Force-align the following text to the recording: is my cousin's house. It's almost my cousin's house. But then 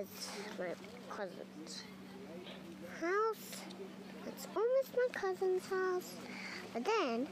is 0.00 0.28
my 0.58 0.66
cousin's 1.08 1.82
house. 3.00 3.62
It's 4.26 4.46
almost 4.54 4.90
my 4.94 5.08
cousin's 5.12 5.66
house. 5.68 6.12
But 6.74 6.84
then 6.84 7.26